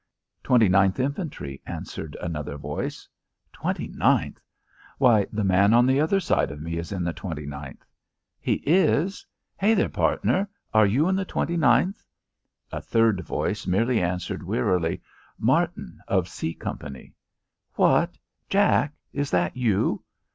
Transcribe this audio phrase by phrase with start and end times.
[0.41, 3.07] "Twenty ninth Infantry," answered another voice.
[3.53, 4.39] "Twenty ninth!
[4.97, 7.85] Why, the man on the other side of me is in the Twenty ninth."
[8.39, 9.23] "He is?...
[9.57, 12.03] Hey, there, partner, are you in the Twenty ninth?"
[12.71, 15.03] A third voice merely answered wearily.
[15.37, 17.13] "Martin of C Company."
[17.75, 18.17] "What?
[18.49, 20.03] Jack, is that you?"